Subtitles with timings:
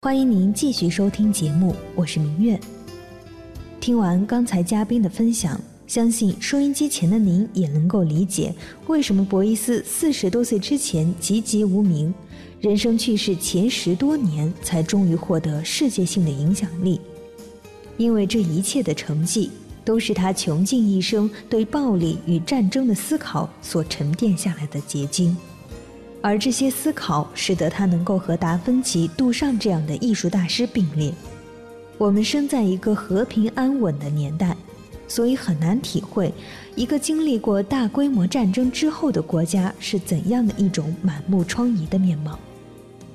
[0.00, 2.56] 欢迎您继续收听节目，我是明月。
[3.80, 8.54] 听完刚才嘉宾的分享，相信收音机前的您也能够理解，
[8.86, 12.14] 为什么博伊斯四十多岁之前籍籍无名，
[12.60, 17.00] 人生去世前十多年才终于获得世界性的影响力。
[17.96, 19.50] 因为这一切的成绩，
[19.84, 25.36] 都是他穷尽一生对暴力与战争的思考所沉淀下来的结晶。
[26.28, 31.10] 而这些思考，使得他能够和达芬奇、杜尚这样的艺术大师并列。
[31.96, 34.54] 我们生在一个和平安稳的年代，
[35.08, 36.30] 所以很难体会
[36.74, 42.38] 一个经历过大规模战争之后的国家是怎样的一种满目疮痍的面貌。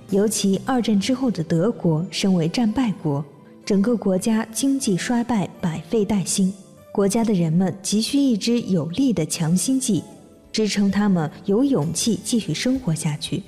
[0.09, 3.23] 尤其二战之后的德国，身为战败国，
[3.63, 6.51] 整个国家经济衰败，百废待兴，
[6.91, 10.03] 国家的人们急需一支有力的强心剂，
[10.53, 13.43] 支撑他们有勇气继续生活下去。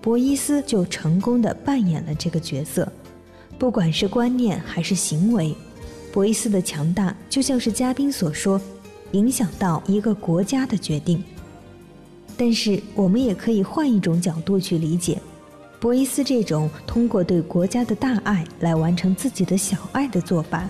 [0.00, 2.90] 博伊斯就成功的扮演了这个角色。
[3.58, 5.54] 不管是观念还是行为，
[6.12, 8.60] 博伊斯的强大就像是嘉宾所说，
[9.12, 11.22] 影响到一个国家的决定。
[12.36, 15.20] 但是我们也可以换一种角度去理解，
[15.78, 20.68] 博伊斯这种通过对国家的大爱来完成自己的小爱的做法，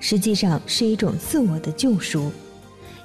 [0.00, 2.32] 实际上是一种自我的救赎。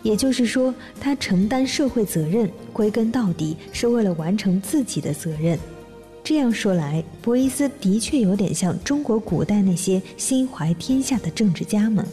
[0.04, 5.58] 也就是说，他承担社会责任，归根到底是为了完成自己的责任。
[6.24, 12.06] 这样说来，博伊斯的确有点像中国古代那些心怀天下的政治家们，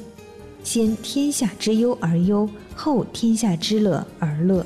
[0.62, 4.64] 先天下之忧而忧，后天下之乐而乐。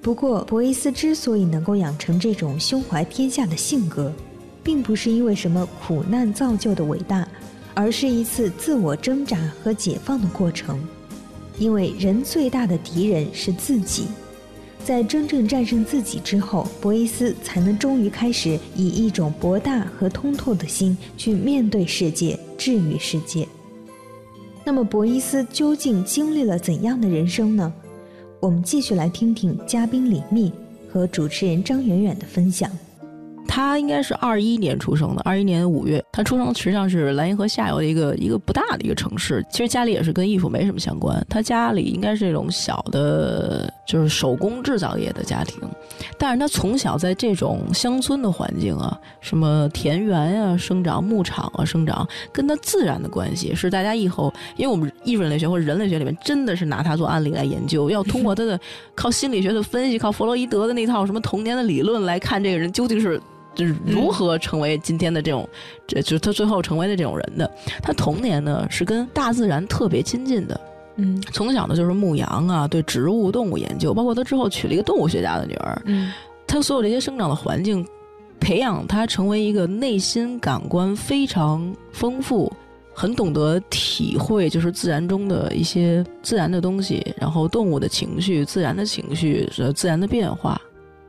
[0.00, 4.12] 不过，博伊斯之所以能够养成这种胸怀天下的性格，
[4.62, 7.28] 并不是因为什么苦难造就的伟大，
[7.74, 10.80] 而是一次自我挣扎和解放的过程。
[11.60, 14.06] 因为人最大的敌人是自己。
[14.82, 23.46] 在真正战胜自己之后，博伊斯才能终于开始以一种博大和通透的心去面对世界，治愈世界。
[24.64, 27.70] 那么，博伊斯究竟经历了怎样的人生呢？
[28.40, 30.50] 我们继续来听听嘉宾李密
[30.90, 32.70] 和主持人张远远的分享。
[33.46, 39.44] 他应该是二一年出生的，二一年五月，他出生实际上是莱茵河下游的一个一个不大的一个城市。
[39.50, 45.60] 其实家里也是跟艺术没什么相关，他家里应该是这种小的，就是手工制造业的家庭。
[46.16, 58.58] 但是他从小在这种乡村的环境啊，什么田园啊生长，牧场啊生长，跟他自然的关系是大家以后，因为我们艺术人类学或者人类学里面真的是拿他做案例来研究，要通过他的
[58.94, 63.20] 靠心理学的分析，靠弗洛伊德的那套什么童年的理论来看这个人究竟是。
[63.60, 65.46] 就是如何成为今天的这种，
[65.86, 67.50] 这就是他最后成为的这种人的。
[67.82, 70.58] 他童年呢是跟大自然特别亲近的，
[70.96, 76.10] 嗯，从小呢就是牧羊啊，对植物、动物研究，包括他之后娶了一个动物学家的女儿，嗯，
[76.46, 77.86] 他所有这些生长的环境，
[78.40, 82.50] 培养他成为一个内心感官非常丰富、
[82.94, 90.58] 很懂得体会，就是自然中的一些自然的东西，然后动物的情绪、自然的情绪、呃自然的变化。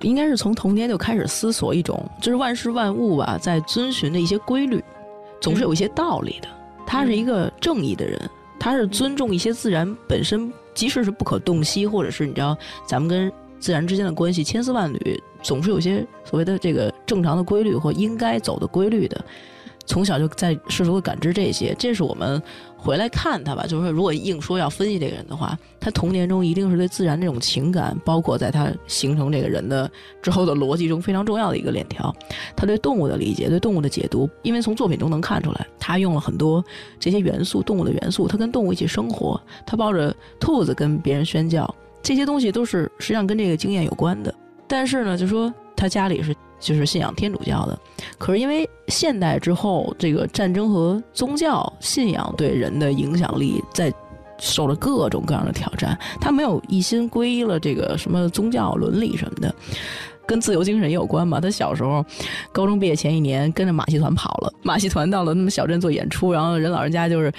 [0.01, 4.83] 应该是从童年就开始思索一种，就是万事万物吧，在遵循的一些规律，
[5.39, 6.47] 总是有一些道理的。
[6.85, 8.29] 他是一个正义的人，
[8.59, 19.23] 他是尊重一些自然本身，即使是不可洞悉，或者是你知道咱们跟自然之间的关系千丝万缕，总是有些所谓的这个正常的规律或应该走的规律的。
[19.85, 22.41] 从小就在试图感知这些，这是我们
[22.77, 23.65] 回来看他吧。
[23.67, 29.89] 就是说，如果硬说要分析这个人的话，他童年中一定是对自然这种情感，包括在他形成这个人的
[30.21, 32.13] 之后的逻辑中非常重要的一个链条。
[32.55, 36.63] 他对动物的理解，对动物的解读，因为从作品中能看出来，他用了很多
[36.99, 38.27] 这些元素，动物的元素。
[38.27, 44.33] 他跟动物一起生活，他抱着兔子跟别人宣教，这些东西都是实际上跟这个经验有关的。
[44.67, 46.35] 但是呢，就说他家里是。
[46.61, 47.75] 就是信仰天主教的，
[48.19, 53.91] 可是因为现代之后，这个战争和宗教信仰对人的影响力在
[54.37, 55.97] 受了各种各样的挑战。
[56.19, 59.55] 他没有一心皈依了这个什么宗教伦理什么的，
[60.27, 61.41] 跟自由精神也有关嘛。
[61.41, 62.05] 他小时候
[62.51, 67.33] 高中毕业前一年跟着马戏团跑了，马戏团到了那么小镇做演出，然后人老人家就是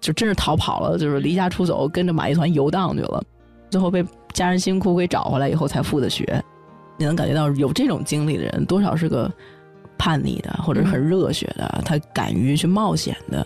[0.00, 3.20] 就真是逃跑了，就是离家出走，跟着马戏团游荡去了，
[3.68, 6.40] 最后被家人辛苦给找回来以后才复的学。
[7.00, 9.32] 你能感觉到有这种经历的人，多少是个
[9.96, 13.44] 叛逆的，或者是很热血的，他敢于去冒险的，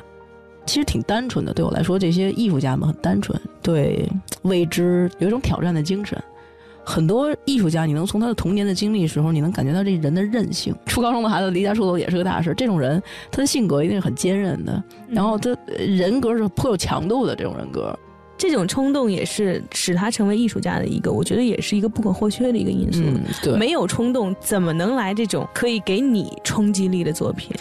[0.66, 1.54] 其实挺单纯的。
[1.54, 4.10] 对我来说，这些艺术家们很单纯，对
[4.42, 6.20] 未知有一种挑战的精神。
[6.84, 10.74] 很多艺术家，你能从他的童年的经历时候，你能感觉到这人的韧性。
[10.84, 17.96] 初高中的孩子离家出走也是个大事，这种人他的性格一定是很坚韧的，然后他人格是颇有强度的这种人格。
[18.46, 23.02] 这种冲动也是使他成为艺术家的一个，我觉得也是一个不可或缺的一个因素。
[23.42, 27.56] 对，没有冲动，怎么能来这种可以给你冲击力的作品？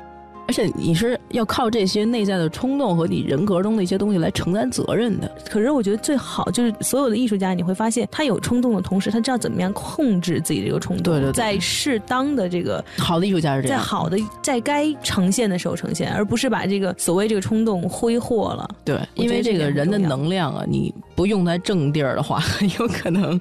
[0.47, 5.31] 而且你是要靠这些内在的冲动和你人格中的一些东西来承担责任的。
[5.49, 18.69] 可是我觉得最好就是所有的艺术家，你会发现他有冲动的同时，他知道怎么样控制自己这个冲动，对对对在适当的这个好的艺术家是这样，在好的在该呈现的时候呈现，而不是把这个所谓这个冲动挥霍了。
[18.83, 23.39] 对，因为这个人的能量啊，你不用在正地儿的话，很 有可能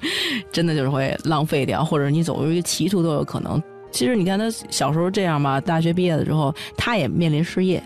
[0.51, 3.61] 真的就是会浪费掉，或者你走入一个歧途都有可能。
[3.93, 7.81] 其实你看他小时候这样吧，大学毕业了之后，他也面临失业。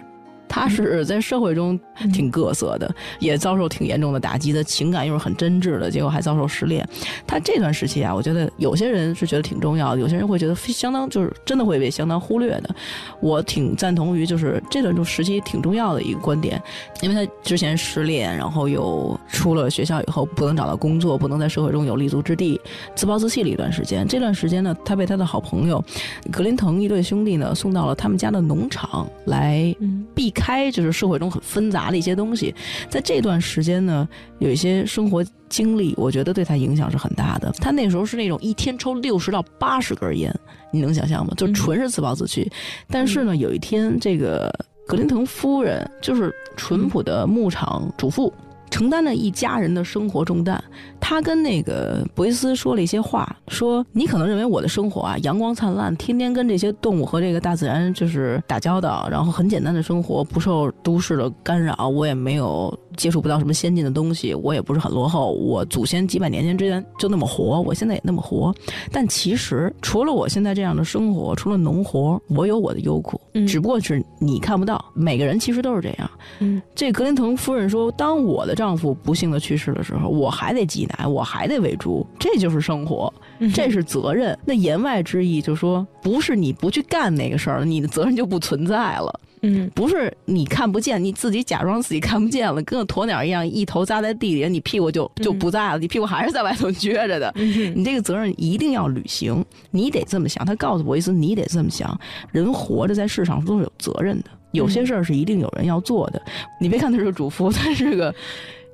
[0.47, 1.79] 他是在社会中
[2.13, 6.87] 挺各色的，也遭受挺严重的打击的，情感又是很真挚的，结果还遭受失恋。
[7.25, 12.75] 他这段时期啊，我觉得有些人是觉得挺重要的，有些人会觉得相当就是真的会被相当忽略的。
[13.19, 16.61] 我挺赞同于就是这段时期挺重要的一个观点，
[17.01, 22.59] 因为他之前失恋，然后又出了学校以后不能找到工作，不能在社会中有立足之地，
[22.95, 24.07] 自暴自弃了一段时间。
[24.07, 25.83] 这段时间呢，他被他的好朋友
[26.31, 32.53] 格林腾一对兄弟呢送到了他们家的农场来嗯避开就是社会中很纷杂的一些东西。
[32.87, 34.07] 在这段时间呢，
[34.37, 37.51] 有一些生活经历，我觉得对他影响是很大的。
[37.59, 40.33] 他那时候是那种一天抽六十到八十根烟，
[40.71, 41.33] 你能想象吗？
[41.35, 42.49] 就纯是自暴自弃。
[42.87, 44.53] 但是呢，有一天这个
[44.87, 48.31] 格林腾夫人就是淳朴的牧场主妇。
[48.69, 50.61] 承担了一家人的生活重担，
[50.99, 68.53] 他跟那个博伊斯说了一些话，说你可能认为我的生活啊阳光灿烂，天天跟这些动物和这个大自然就是打交道，然后很简单的生活，不受都市的干扰，我也没有接触不到什么先进的东西，我也不是很落后，我祖先几百年前之前就那么活，我现在也那么活，
[68.91, 73.45] 但其实除了我现在这样的生活，除了农活，我有我的忧苦，嗯。
[73.47, 76.09] 只不过是你看不到，每个人其实都是这样。
[76.39, 76.61] 嗯。
[76.75, 84.37] 这格林滕夫人说：“当我的丈夫不幸的去世的时候，我还得挤奶，我还得喂猪，这就是生活，嗯这是责任。
[84.45, 89.19] 那言外之意就是说，不是你不去干那个事儿，你的责任就不存在了。
[89.43, 97.31] 嗯不是你看不见，你自己假装自己看不见了，跟个鸵鸟一样，一头扎在地里，你屁股就就不在了，你屁股还是在外头撅着的。
[97.35, 100.43] 嗯你这个责任一定要履行，你得这么想。
[100.43, 101.97] 他告诉我一次，你得这么想。
[102.31, 106.19] 人活着在世上都是有责任的，有些事儿是一定有人要做的。
[106.59, 108.15] 你别看他是个主妇， 他是个真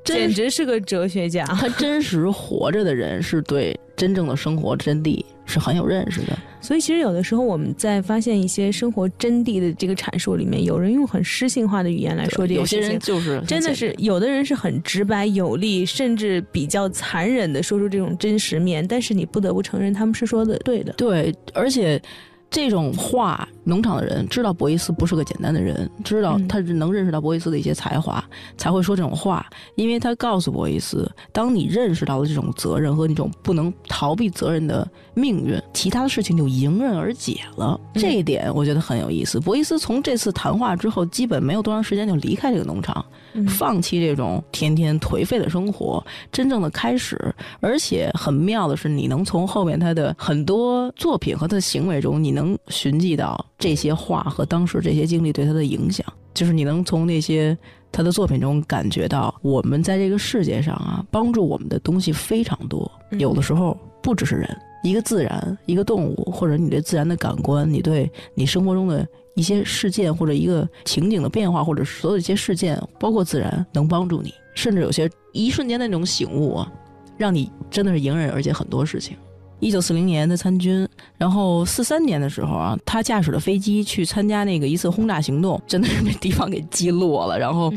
[0.03, 1.43] 简直是个哲学家。
[1.45, 6.37] 他真实活着的人，是对真正的生活真谛是很有认识的。
[6.61, 12.79] 所以其实有的时候我们在发现一些生活真谛的这个阐述里面，有人用很诗性化的语言来说这有些。
[12.79, 20.93] 人就是真的是有的人是很直白有力，甚至比较残忍的说出这种真实面，但是你不得不承认他们是说的对的。
[20.93, 22.01] 对，而且
[22.49, 28.23] 这种话，农场的人知道博伊斯不是个简单的人，知道嗯他是能认识到博伊斯的一些才华，
[28.57, 29.45] 才会说这种话。
[29.75, 37.79] 因为他告诉博伊斯，当你认识到了这种责任和那种不能逃避责任的命运，其他的事情就迎刃而解了。
[37.95, 39.39] 嗯这一点我觉得很有意思。
[39.39, 47.17] 博伊斯从这次谈话之后，基本没有多长时间就离开这个农场，嗯放弃这种天天颓废的生活，真正的开始。
[47.61, 56.05] 而且很妙的是，你能从后面他的很多作品和他的行为中，你能寻迹到这些话和当时这些经历对他的影响。
[56.33, 57.57] 就是你能从那些
[57.93, 62.91] 他的作品中感觉到，我们在这个世界上啊，帮助我们的东西非常多。
[63.11, 76.69] 嗯有的时候不只是人，一个自然，一个动物，或者你对自然的感官，你对你生活中的一些事件或者一个情景的变化，或者所有一些事件，包括自然，能帮助你，甚至有些一瞬间的那种醒悟啊，
[77.17, 79.15] 让你真的是迎刃而解很多事情。
[79.63, 87.39] 一九四零年他参军，然后四三年的时候啊，他驾驶的飞机去参加那个一次轰炸行动，真的是被敌方给击落了。
[87.39, 87.73] 然后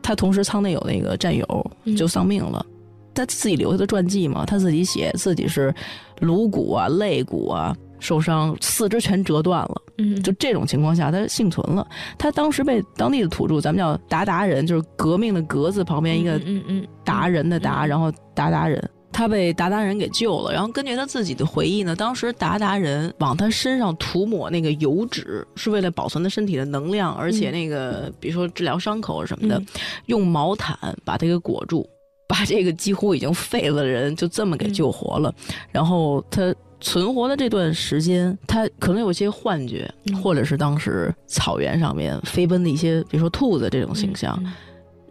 [0.00, 2.64] 他同时舱内有那个战友嗯就丧命了。
[3.12, 5.74] 他自己留下的传记嘛，他自己写自己是
[6.20, 9.74] 颅骨啊、肋骨啊受伤，四肢全折断了。
[9.98, 11.86] 嗯就这种情况下，他幸存了。
[12.18, 18.90] 他当时被当地的土著，咱们叫鞑靼人，就是革命的革字旁边一个嗯嗯达人的达，嗯然后鞑靼人。
[19.14, 29.66] 他被鞑靼人给救了，然后根据他自己的回忆呢，当时鞑靼人往他身上涂抹那个油脂，是为了保存他身体的能量，而且那个、比如说治疗伤口什么的，嗯。
[30.06, 31.88] 用毛毯把他给裹住，
[32.26, 35.32] 把这个几乎已经废了的人就这么给救活了。
[35.70, 40.16] 然后他存活的这段时间，他可能有些幻觉，嗯。
[40.20, 44.52] 或者是当时草原上面飞奔的一些，比如说兔子这种形象，嗯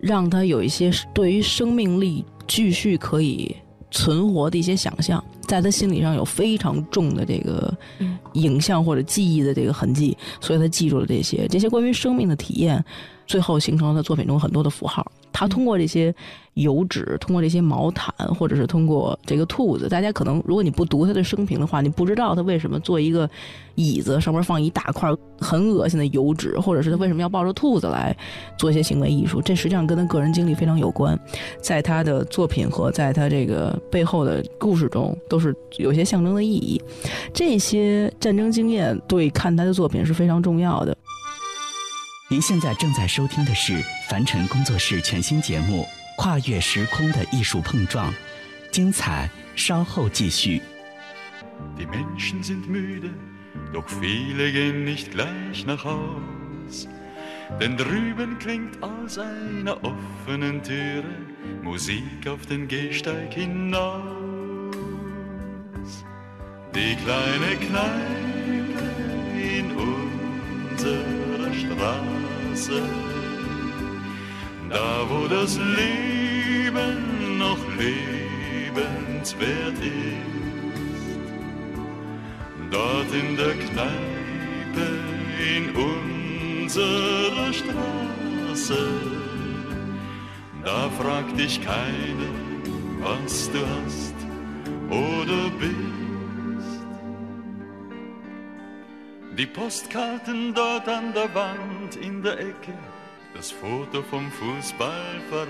[0.04, 3.56] 让他有一些对于生命力继续可以
[3.94, 12.84] 存活的一些想象，在他心理上有非常重的这个嗯影像或者记忆的这个痕迹，所以他记住了这些这些关于生命的体验，
[13.28, 15.10] 最后形成了他作品中很多的符号。
[15.32, 16.14] 他通过这些
[16.56, 23.30] 油脂，通过这些毛毯，或者是通过这个兔子，大家可能如果你不读他的生平的话，你不知道他为什么做一个
[23.76, 28.16] 椅子上面放一大块很恶心的油脂，或者是他为什么要抱着兔子来
[28.58, 29.42] 做一些行为艺术。
[29.42, 31.20] 这实际上跟他个人经历非常有关，
[31.60, 36.80] 在他的作品和在他这个背后的故事中，都是有些象征的意义。
[37.34, 40.96] 这些战争经验对看他的作品是非常重要的。
[42.30, 45.82] 您现在正在收听的是凡尘工作室全新节目
[46.17, 48.13] 《跨越时空的艺术碰撞》，
[48.71, 50.61] 精彩稍后继续。
[51.77, 53.11] Die Menschen sind müde,
[53.73, 56.89] doch viele gehen nicht gleich nach Haus.
[57.61, 61.05] Denn drüben klingt aus einer offenen Türe
[61.63, 64.05] Musik auf den Gehsteig hinaus.
[66.75, 68.89] Die kleine Kneipe
[69.35, 72.83] in unserer Straße,
[74.74, 81.22] da wo das Leben noch lebenswert ist,
[82.72, 85.00] dort in der Kneipe
[85.56, 88.90] in unserer Straße,
[90.66, 92.34] da fragt dich keiner,
[93.00, 94.16] was du hast
[94.90, 95.70] oder bist.
[99.38, 102.74] Die Postkarten dort an der Wand in der Ecke,
[103.34, 105.48] das Foto vom Fußballverein,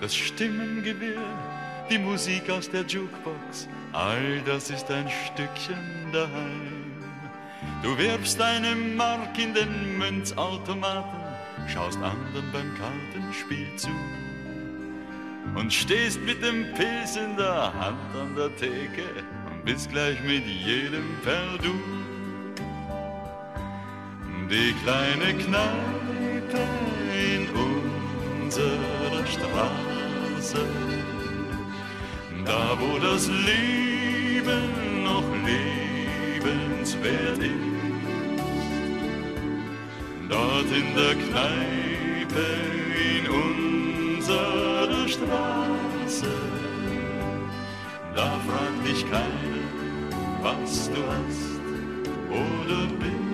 [0.00, 1.20] das Stimmengewirr,
[1.90, 6.86] die Musik aus der Jukebox, all das ist ein Stückchen daheim.
[7.82, 11.20] Du wirfst eine Mark in den Münzautomaten,
[11.68, 13.90] schaust anderen beim Kartenspiel zu
[15.54, 19.04] und stehst mit dem Pilz in der Hand an der Theke
[19.50, 21.74] und bist gleich mit jedem per Du.
[24.48, 25.95] Die kleine Kneipe
[28.56, 30.64] unserer Straße,
[32.44, 35.28] da wo das Leben noch
[36.40, 37.52] lebenswert ist,
[40.30, 42.46] dort in der Kneipe
[43.18, 43.24] in
[44.18, 46.34] unserer Straße,
[48.14, 49.66] da fragt dich keiner,
[50.42, 51.60] was du hast
[52.30, 53.25] oder bist.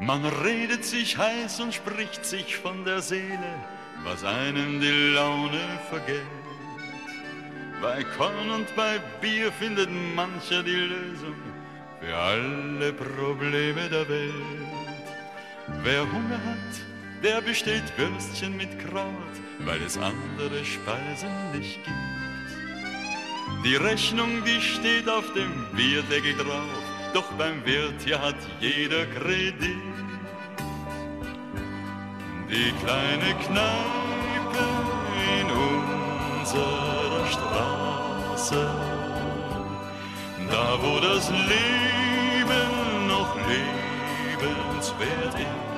[0.00, 3.54] Man redet sich heiß und spricht sich von der Seele,
[4.02, 6.22] was einem die Laune vergeht.
[7.82, 11.36] Bei Korn und bei Bier findet mancher die Lösung
[12.00, 14.34] für alle Probleme der Welt.
[15.82, 23.64] Wer Hunger hat, der bestellt Würstchen mit Kraut, weil es andere Speisen nicht gibt.
[23.66, 26.79] Die Rechnung, die steht auf dem Bierdeckel drauf,
[27.14, 29.78] doch beim Wirt hier hat jeder Kredit.
[32.50, 34.66] Die kleine Kneipe
[35.38, 35.46] in
[36.40, 38.66] unserer Straße,
[40.50, 45.69] da wo das Leben noch lebenswert ist